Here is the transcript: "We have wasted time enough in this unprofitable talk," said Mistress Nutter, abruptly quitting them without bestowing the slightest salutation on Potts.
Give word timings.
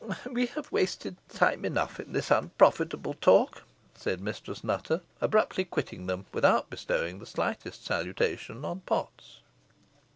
"We 0.31 0.47
have 0.47 0.71
wasted 0.71 1.17
time 1.29 1.63
enough 1.63 1.99
in 1.99 2.11
this 2.11 2.31
unprofitable 2.31 3.13
talk," 3.21 3.65
said 3.93 4.19
Mistress 4.19 4.63
Nutter, 4.63 5.01
abruptly 5.21 5.63
quitting 5.63 6.07
them 6.07 6.25
without 6.33 6.71
bestowing 6.71 7.19
the 7.19 7.27
slightest 7.27 7.85
salutation 7.85 8.65
on 8.65 8.79
Potts. 8.79 9.41